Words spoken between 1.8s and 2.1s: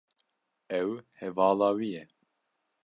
ye.